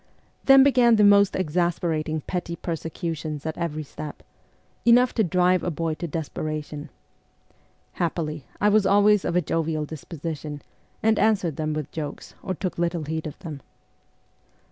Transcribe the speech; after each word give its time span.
Then 0.45 0.63
began 0.63 0.95
the 0.95 1.03
most 1.03 1.35
exasperating 1.35 2.21
petty 2.21 2.55
persecutions 2.55 3.45
at 3.45 3.55
every 3.55 3.83
step 3.83 4.23
enough 4.83 5.13
to 5.13 5.23
drive 5.23 5.61
a 5.61 5.69
boy 5.69 5.93
to 5.93 6.07
desperation. 6.07 6.89
Happily, 7.91 8.47
I 8.59 8.67
was 8.69 8.87
always 8.87 9.23
of 9.25 9.35
a 9.35 9.41
jovial 9.43 9.85
disposition, 9.85 10.63
and 11.03 11.19
answered 11.19 11.57
them 11.57 11.73
with 11.75 11.91
jokes, 11.91 12.33
or 12.41 12.55
took 12.55 12.79
little 12.79 13.03
heed 13.03 13.27
of 13.27 13.37
them. 13.45 13.61